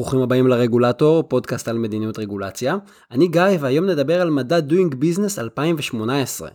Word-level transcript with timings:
ברוכים 0.00 0.20
הבאים 0.20 0.46
לרגולטור, 0.46 1.22
פודקאסט 1.28 1.68
על 1.68 1.78
מדיניות 1.78 2.18
רגולציה. 2.18 2.76
אני 3.10 3.28
גיא 3.28 3.42
והיום 3.60 3.86
נדבר 3.86 4.20
על 4.20 4.30
מדד 4.30 4.72
Doing 4.72 4.94
Business 4.94 5.40
2018. 5.40 6.48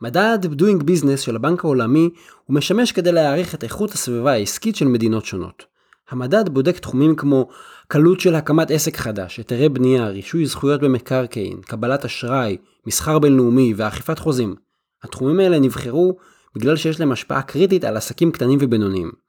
מדד 0.00 0.38
Doing 0.44 0.82
Business 0.82 1.16
של 1.16 1.36
הבנק 1.36 1.64
העולמי 1.64 2.10
הוא 2.44 2.54
משמש 2.54 2.92
כדי 2.92 3.12
להעריך 3.12 3.54
את 3.54 3.64
איכות 3.64 3.92
הסביבה 3.92 4.32
העסקית 4.32 4.76
של 4.76 4.88
מדינות 4.88 5.24
שונות. 5.24 5.64
המדד 6.10 6.48
בודק 6.48 6.78
תחומים 6.78 7.16
כמו 7.16 7.48
קלות 7.88 8.20
של 8.20 8.34
הקמת 8.34 8.70
עסק 8.70 8.96
חדש, 8.96 9.36
היתרי 9.36 9.68
בנייה, 9.68 10.08
רישוי 10.08 10.46
זכויות 10.46 10.80
במקרקעין, 10.80 11.60
קבלת 11.60 12.04
אשראי, 12.04 12.56
מסחר 12.86 13.18
בינלאומי 13.18 13.74
ואכיפת 13.76 14.18
חוזים. 14.18 14.54
התחומים 15.02 15.40
האלה 15.40 15.58
נבחרו 15.58 16.16
בגלל 16.54 16.76
שיש 16.76 17.00
להם 17.00 17.12
השפעה 17.12 17.42
קריטית 17.42 17.84
על 17.84 17.96
עסקים 17.96 18.32
קטנים 18.32 18.58
ובינוניים. 18.62 19.25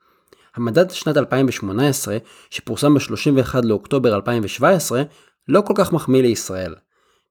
המדד 0.58 0.92
שנת 0.92 1.18
2018, 1.18 2.18
שפורסם 2.50 2.94
ב-31 2.94 3.56
לאוקטובר 3.64 4.16
2017, 4.16 5.04
לא 5.48 5.62
כל 5.62 5.74
כך 5.76 5.94
מחמיא 5.94 6.22
לישראל. 6.22 6.76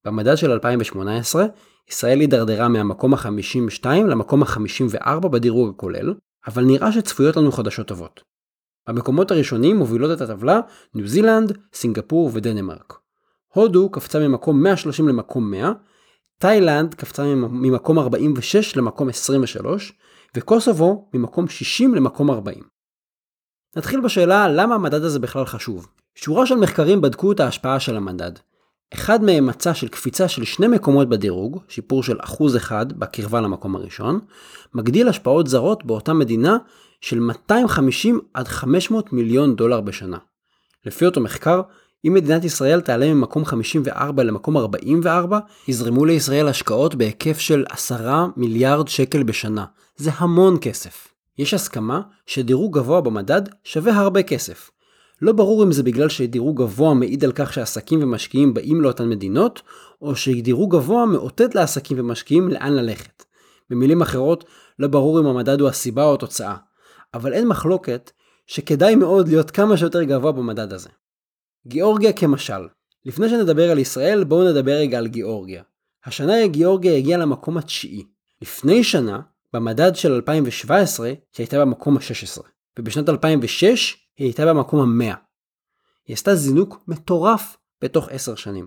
במדד 0.04 0.36
של 0.36 0.50
2018, 0.50 1.46
ישראל 1.90 2.20
הידרדרה 2.20 2.68
מהמקום 2.68 3.14
ה-52 3.14 3.86
למקום 3.86 4.42
ה-54 4.42 5.28
בדירוג 5.28 5.74
הכולל, 5.74 6.14
אבל 6.46 6.64
נראה 6.64 6.92
שצפויות 6.92 7.36
לנו 7.36 7.52
חדשות 7.52 7.86
טובות. 7.86 8.22
במקומות 8.88 9.30
הראשונים 9.30 9.76
מובילות 9.76 10.16
את 10.16 10.20
הטבלה 10.20 10.60
ניו 10.94 11.08
זילנד, 11.08 11.58
סינגפור 11.74 12.30
ודנמרק. 12.32 12.94
הודו 13.54 13.90
קפצה 13.90 14.28
ממקום 14.28 14.62
130 14.62 15.08
למקום 15.08 15.50
100, 15.50 15.72
תאילנד 16.38 16.94
קפצה 16.94 17.24
ממקום 17.34 17.98
46 17.98 18.76
למקום 18.76 19.08
23, 19.08 19.92
וקוסובו 20.36 21.10
ממקום 21.14 21.48
60 21.48 21.94
למקום 21.94 22.30
40. 22.30 22.75
נתחיל 23.76 24.00
בשאלה 24.00 24.48
למה 24.48 24.74
המדד 24.74 25.02
הזה 25.02 25.18
בכלל 25.18 25.44
חשוב. 25.44 25.86
שורה 26.14 26.46
של 26.46 26.54
מחקרים 26.54 27.00
בדקו 27.00 27.32
את 27.32 27.40
ההשפעה 27.40 27.80
של 27.80 27.96
המדד. 27.96 28.32
אחד 28.94 29.24
מהם 29.24 29.46
מצא 29.46 29.74
של 29.74 29.88
קפיצה 29.88 30.28
של 30.28 30.44
שני 30.44 30.66
מקומות 30.66 31.08
בדירוג, 31.08 31.60
שיפור 31.68 32.02
של 32.02 32.16
אחוז 32.20 32.56
אחד 32.56 32.92
בקרבה 32.92 33.40
למקום 33.40 33.76
הראשון, 33.76 34.20
מגדיל 34.74 35.08
השפעות 35.08 35.46
זרות 35.46 35.84
באותה 35.84 36.12
מדינה 36.12 36.56
של 37.00 37.18
250 37.18 38.20
עד 38.34 38.48
500 38.48 39.12
מיליון 39.12 39.56
דולר 39.56 39.80
בשנה. 39.80 40.18
לפי 40.86 41.06
אותו 41.06 41.20
מחקר, 41.20 41.60
אם 42.06 42.14
מדינת 42.14 42.44
ישראל 42.44 42.80
תעלה 42.80 43.14
ממקום 43.14 43.44
54 43.44 44.22
למקום 44.22 44.56
44, 44.56 45.38
יזרמו 45.68 46.04
לישראל 46.04 46.48
השקעות 46.48 46.94
בהיקף 46.94 47.38
של 47.38 47.64
10 47.70 48.26
מיליארד 48.36 48.88
שקל 48.88 49.22
בשנה. 49.22 49.64
זה 49.96 50.10
המון 50.18 50.56
כסף. 50.60 51.15
יש 51.38 51.54
הסכמה 51.54 52.00
שדירוג 52.26 52.78
גבוה 52.78 53.00
במדד 53.00 53.42
שווה 53.64 53.92
הרבה 53.92 54.22
כסף. 54.22 54.70
לא 55.22 55.32
ברור 55.32 55.64
אם 55.64 55.72
זה 55.72 55.82
בגלל 55.82 56.08
שדירוג 56.08 56.62
גבוה 56.62 56.94
מעיד 56.94 57.24
על 57.24 57.32
כך 57.32 57.52
שעסקים 57.52 58.02
ומשקיעים 58.02 58.54
באים 58.54 58.80
לאותן 58.80 59.08
מדינות, 59.08 59.62
או 60.02 60.16
שדירוג 60.16 60.76
גבוה 60.76 61.06
מאותת 61.06 61.54
לעסקים 61.54 62.00
ומשקיעים 62.00 62.48
לאן 62.48 62.72
ללכת. 62.72 63.24
במילים 63.70 64.02
אחרות, 64.02 64.44
לא 64.78 64.88
ברור 64.88 65.20
אם 65.20 65.26
המדד 65.26 65.60
הוא 65.60 65.68
הסיבה 65.68 66.04
או 66.04 66.14
התוצאה. 66.14 66.56
אבל 67.14 67.32
אין 67.32 67.48
מחלוקת 67.48 68.10
שכדאי 68.46 68.94
מאוד 68.94 69.28
להיות 69.28 69.50
כמה 69.50 69.76
שיותר 69.76 70.02
גבוה 70.02 70.32
במדד 70.32 70.72
הזה. 70.72 70.88
גיאורגיה 71.66 72.12
כמשל. 72.12 72.68
לפני 73.04 73.28
שנדבר 73.28 73.70
על 73.70 73.78
ישראל, 73.78 74.24
בואו 74.24 74.50
נדבר 74.50 74.72
רגע 74.72 74.98
על 74.98 75.06
גיאורגיה. 75.06 75.62
השנה 76.04 76.46
גיאורגיה 76.46 76.96
הגיעה 76.96 77.20
למקום 77.20 77.58
התשיעי. 77.58 78.04
לפני 78.42 78.84
שנה, 78.84 79.20
במדד 79.56 79.96
של 79.96 80.12
2017 80.12 81.06
היא 81.06 81.16
הייתה 81.38 81.60
במקום 81.60 81.96
ה-16, 81.96 82.42
ובשנת 82.78 83.08
2006 83.08 83.96
היא 84.16 84.26
הייתה 84.26 84.46
במקום 84.46 85.02
ה-100. 85.02 85.16
היא 86.06 86.14
עשתה 86.14 86.34
זינוק 86.34 86.84
מטורף 86.88 87.56
בתוך 87.82 88.08
10 88.08 88.34
שנים. 88.34 88.66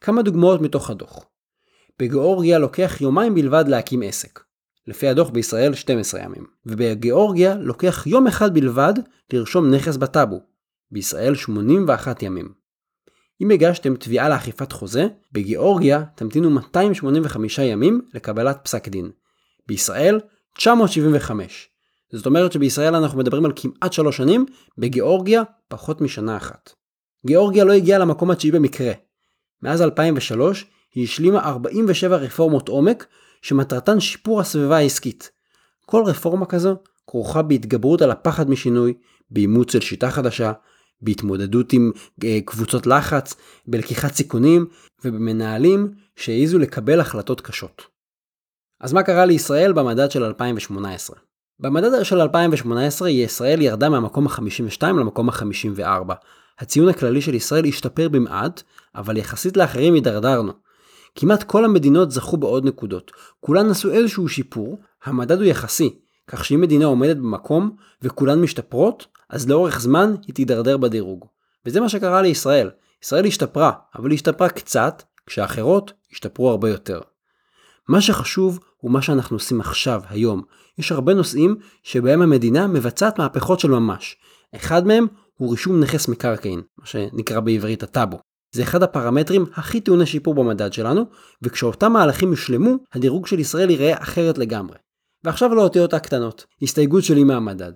כמה 0.00 0.22
דוגמאות 0.22 0.60
מתוך 0.60 0.90
הדוח. 0.90 1.24
בגיאורגיה 1.98 2.58
לוקח 2.58 3.00
יומיים 3.00 3.34
בלבד 3.34 3.64
להקים 3.68 4.02
עסק. 4.02 4.40
לפי 4.86 5.08
הדוח 5.08 5.30
בישראל 5.30 5.74
12 5.74 6.20
ימים. 6.20 6.46
ובגיאורגיה 6.66 7.54
לוקח 7.54 8.06
יום 8.06 8.26
אחד 8.26 8.54
בלבד 8.54 8.94
לרשום 9.32 9.74
נכס 9.74 9.96
בטאבו. 9.96 10.40
בישראל 10.90 11.34
81 11.34 12.22
ימים. 12.22 12.52
אם 13.40 13.50
הגשתם 13.50 13.96
תביעה 13.96 14.28
לאכיפת 14.28 14.72
חוזה, 14.72 15.06
בגיאורגיה 15.32 16.04
תמתינו 16.14 16.50
285 16.50 17.58
ימים 17.58 18.00
לקבלת 18.14 18.58
פסק 18.62 18.88
דין. 18.88 19.10
בישראל 19.68 20.20
975. 20.56 21.68
זאת 22.12 22.26
אומרת 22.26 22.52
שבישראל 22.52 22.94
אנחנו 22.94 23.18
מדברים 23.18 23.44
על 23.44 23.52
כמעט 23.56 23.92
שלוש 23.92 24.16
שנים, 24.16 24.46
בגיאורגיה 24.78 25.42
פחות 25.68 26.00
משנה 26.00 26.36
אחת. 26.36 26.72
גיאורגיה 27.26 27.64
לא 27.64 27.72
הגיעה 27.72 27.98
למקום 27.98 28.30
התשיעי 28.30 28.52
במקרה. 28.52 28.92
מאז 29.62 29.82
2003 29.82 30.66
היא 30.94 31.04
השלימה 31.04 31.48
47 31.48 32.16
רפורמות 32.16 32.68
עומק 32.68 33.06
שמטרתן 33.42 34.00
שיפור 34.00 34.40
הסביבה 34.40 34.76
העסקית. 34.76 35.30
כל 35.86 36.02
רפורמה 36.06 36.46
כזו 36.46 36.76
כרוכה 37.06 37.42
בהתגברות 37.42 38.02
על 38.02 38.10
הפחד 38.10 38.50
משינוי, 38.50 38.94
באימוץ 39.30 39.72
של 39.72 39.80
שיטה 39.80 40.10
חדשה, 40.10 40.52
בהתמודדות 41.02 41.72
עם 41.72 41.92
אה, 42.24 42.38
קבוצות 42.44 42.86
לחץ, 42.86 43.34
בלקיחת 43.66 44.14
סיכונים 44.14 44.66
ובמנהלים 45.04 45.92
שהעיזו 46.16 46.58
לקבל 46.58 47.00
החלטות 47.00 47.40
קשות. 47.40 47.97
אז 48.80 48.92
מה 48.92 49.02
קרה 49.02 49.24
לישראל 49.26 49.72
במדד 49.72 50.10
של 50.10 50.24
2018? 50.24 51.16
במדד 51.60 52.02
של 52.02 52.20
2018 52.20 53.10
ישראל 53.10 53.60
ירדה 53.60 53.88
מהמקום 53.88 54.26
ה-52 54.26 54.86
למקום 54.86 55.28
ה-54. 55.28 56.12
הציון 56.58 56.88
הכללי 56.88 57.20
של 57.20 57.34
ישראל 57.34 57.64
השתפר 57.64 58.08
במעט, 58.08 58.62
אבל 58.94 59.16
יחסית 59.16 59.56
לאחרים 59.56 59.94
הידרדרנו. 59.94 60.52
כמעט 61.14 61.42
כל 61.42 61.64
המדינות 61.64 62.10
זכו 62.10 62.36
בעוד 62.36 62.64
נקודות. 62.64 63.12
כולן 63.40 63.70
עשו 63.70 63.90
איזשהו 63.90 64.28
שיפור, 64.28 64.78
המדד 65.04 65.36
הוא 65.36 65.44
יחסי, 65.44 65.98
כך 66.26 66.44
שאם 66.44 66.60
מדינה 66.60 66.84
עומדת 66.84 67.16
במקום 67.16 67.76
וכולן 68.02 68.40
משתפרות, 68.40 69.06
אז 69.30 69.48
לאורך 69.48 69.80
זמן 69.80 70.14
היא 70.26 70.34
תידרדר 70.34 70.76
בדירוג. 70.76 71.26
וזה 71.66 71.80
מה 71.80 71.88
שקרה 71.88 72.22
לישראל. 72.22 72.70
ישראל 73.02 73.26
השתפרה, 73.26 73.72
אבל 73.94 74.10
היא 74.10 74.14
השתפרה 74.14 74.48
קצת, 74.48 75.02
כשאחרות 75.26 75.92
השתפרו 76.12 76.50
הרבה 76.50 76.68
יותר. 76.70 77.00
מה 77.88 78.00
שחשוב 78.00 78.60
הוא 78.80 78.90
מה 78.90 79.02
שאנחנו 79.02 79.36
עושים 79.36 79.60
עכשיו, 79.60 80.02
היום. 80.08 80.42
יש 80.78 80.92
הרבה 80.92 81.14
נושאים 81.14 81.56
שבהם 81.82 82.22
המדינה 82.22 82.66
מבצעת 82.66 83.18
מהפכות 83.18 83.60
של 83.60 83.70
ממש. 83.70 84.16
אחד 84.56 84.86
מהם 84.86 85.06
הוא 85.38 85.50
רישום 85.50 85.80
נכס 85.80 86.08
מקרקעין, 86.08 86.62
מה 86.78 86.86
שנקרא 86.86 87.40
בעברית 87.40 87.82
הטאבו. 87.82 88.18
זה 88.52 88.62
אחד 88.62 88.82
הפרמטרים 88.82 89.46
הכי 89.54 89.80
טעוני 89.80 90.06
שיפור 90.06 90.34
במדד 90.34 90.72
שלנו, 90.72 91.04
וכשאותם 91.42 91.92
מהלכים 91.92 92.30
יושלמו, 92.30 92.76
הדירוג 92.92 93.26
של 93.26 93.38
ישראל 93.38 93.70
ייראה 93.70 94.02
אחרת 94.02 94.38
לגמרי. 94.38 94.76
ועכשיו 95.24 95.54
לאותיות 95.54 95.94
הקטנות, 95.94 96.46
הסתייגות 96.62 97.04
שלי 97.04 97.24
מהמדד. 97.24 97.72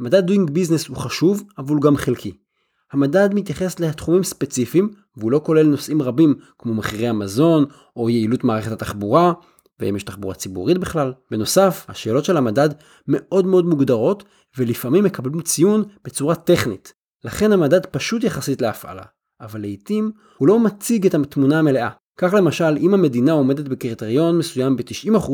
מדד 0.00 0.30
Doing 0.30 0.50
Business 0.50 0.88
הוא 0.88 0.96
חשוב, 0.96 1.42
אבל 1.58 1.74
הוא 1.74 1.82
גם 1.82 1.96
חלקי. 1.96 2.32
המדד 2.92 3.28
מתייחס 3.34 3.80
לתחומים 3.80 4.22
ספציפיים, 4.22 4.90
והוא 5.16 5.32
לא 5.32 5.40
כולל 5.44 5.66
נושאים 5.66 6.02
רבים 6.02 6.34
כמו 6.58 6.74
מחירי 6.74 7.08
המזון, 7.08 7.64
או 7.96 8.10
יעילות 8.10 8.44
מערכת 8.44 8.72
התחבורה, 8.72 9.32
ואם 9.80 9.96
יש 9.96 10.02
תחבורה 10.02 10.34
ציבורית 10.34 10.78
בכלל. 10.78 11.12
בנוסף, 11.30 11.86
השאלות 11.88 12.24
של 12.24 12.36
המדד 12.36 12.68
מאוד 13.08 13.46
מאוד 13.46 13.64
מוגדרות, 13.64 14.24
ולפעמים 14.58 15.04
מקבלים 15.04 15.40
ציון 15.40 15.84
בצורה 16.04 16.34
טכנית. 16.34 16.92
לכן 17.24 17.52
המדד 17.52 17.86
פשוט 17.86 18.24
יחסית 18.24 18.62
להפעלה, 18.62 19.02
אבל 19.40 19.60
לעיתים 19.60 20.12
הוא 20.38 20.48
לא 20.48 20.58
מציג 20.58 21.06
את 21.06 21.14
התמונה 21.14 21.58
המלאה. 21.58 21.90
כך 22.18 22.34
למשל, 22.34 22.76
אם 22.76 22.94
המדינה 22.94 23.32
עומדת 23.32 23.68
בקריטריון 23.68 24.38
מסוים 24.38 24.76
ב-90%, 24.76 25.32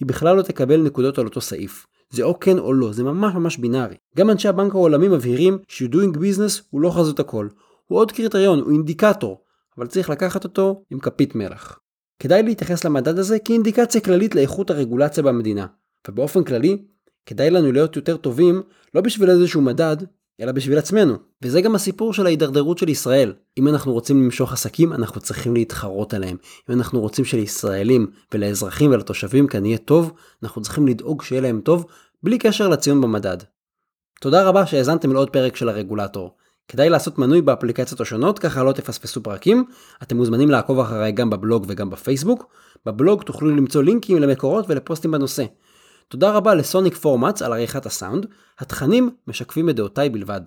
היא 0.00 0.06
בכלל 0.06 0.36
לא 0.36 0.42
תקבל 0.42 0.82
נקודות 0.82 1.18
על 1.18 1.24
אותו 1.24 1.40
סעיף. 1.40 1.86
זה 2.10 2.22
או 2.22 2.40
כן 2.40 2.58
או 2.58 2.72
לא, 2.72 2.92
זה 2.92 3.04
ממש 3.04 3.34
ממש 3.34 3.56
בינארי. 3.56 3.94
גם 4.16 4.30
אנשי 4.30 4.48
הבנק 4.48 4.74
העולמי 4.74 5.08
מבהירים 5.08 5.58
ש-doing 5.68 6.16
business 6.16 6.62
הוא 6.70 6.80
לא 6.80 6.90
חזות 6.90 7.20
הכל. 7.20 7.48
הוא 7.86 7.98
עוד 7.98 8.12
קריטריון, 8.12 8.60
הוא 8.60 8.72
אינדיקטור, 8.72 9.44
אבל 9.78 9.86
צריך 9.86 10.10
לקחת 10.10 10.44
אותו 10.44 10.82
עם 10.90 10.98
כפית 10.98 11.34
מלח. 11.34 11.80
כדאי 12.18 12.42
להתייחס 12.42 12.84
למדד 12.84 13.18
הזה 13.18 13.38
כאינדיקציה 13.38 14.00
כללית 14.00 14.34
לאיכות 14.34 14.70
הרגולציה 14.70 15.22
במדינה. 15.22 15.66
ובאופן 16.08 16.44
כללי, 16.44 16.82
כדאי 17.26 17.50
לנו 17.50 17.72
להיות 17.72 17.96
יותר 17.96 18.16
טובים 18.16 18.62
לא 18.94 19.00
בשביל 19.00 19.30
איזשהו 19.30 19.62
מדד, 19.62 19.96
אלא 20.40 20.52
בשביל 20.52 20.78
עצמנו. 20.78 21.16
וזה 21.42 21.60
גם 21.60 21.74
הסיפור 21.74 22.12
של 22.12 22.26
ההידרדרות 22.26 22.78
של 22.78 22.88
ישראל. 22.88 23.32
אם 23.58 23.68
אנחנו 23.68 23.92
רוצים 23.92 24.22
למשוך 24.24 24.52
עסקים, 24.52 24.92
אנחנו 24.92 25.20
צריכים 25.20 25.54
להתחרות 25.54 26.14
עליהם. 26.14 26.36
אם 26.70 26.74
אנחנו 26.74 27.00
רוצים 27.00 27.24
שלישראלים 27.24 28.10
ולאזרחים 28.34 28.90
ולתושבים 28.90 29.46
כאן 29.46 29.66
יהיה 29.66 29.78
טוב, 29.78 30.12
אנחנו 30.42 30.62
צריכים 30.62 30.88
לדאוג 30.88 31.22
שיהיה 31.22 31.42
להם 31.42 31.60
טוב, 31.60 31.86
בלי 32.22 32.38
קשר 32.38 32.68
לציון 32.68 33.00
במדד. 33.00 33.36
תודה 34.20 34.48
רבה 34.48 34.66
שהאזנתם 34.66 35.12
לעוד 35.12 35.30
פרק 35.30 35.56
של 35.56 35.68
הרגולטור. 35.68 36.36
כדאי 36.68 36.88
לעשות 36.90 37.18
מנוי 37.18 37.42
באפליקציות 37.42 38.00
השונות, 38.00 38.38
ככה 38.38 38.62
לא 38.62 38.72
תפספסו 38.72 39.22
פרקים. 39.22 39.64
אתם 40.02 40.16
מוזמנים 40.16 40.50
לעקוב 40.50 40.78
אחריי 40.78 41.12
גם 41.12 41.30
בבלוג 41.30 41.64
וגם 41.68 41.90
בפייסבוק. 41.90 42.46
בבלוג 42.86 43.22
תוכלו 43.22 43.50
למצוא 43.50 43.82
לינקים 43.82 44.18
למקורות 44.18 44.64
ולפוסטים 44.68 45.10
בנושא. 45.10 45.44
תודה 46.08 46.30
רבה 46.30 46.54
לסוניק 46.54 46.94
פורמאץ 46.94 47.42
על 47.42 47.52
עריכת 47.52 47.86
הסאונד, 47.86 48.26
התכנים 48.58 49.10
משקפים 49.26 49.70
את 49.70 49.76
דעותיי 49.76 50.08
בלבד. 50.08 50.40